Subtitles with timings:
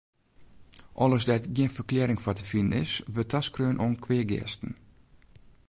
[1.03, 4.71] Alles dêr't gjin ferklearring foar te finen is, wurdt taskreaun oan kweageasten.